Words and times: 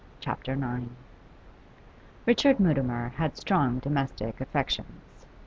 CHAPTER 0.19 0.53
IX 0.53 0.85
Richard 2.25 2.59
Mutimer 2.59 3.09
had 3.17 3.37
strong 3.37 3.77
domestic 3.77 4.41
affections. 4.41 5.27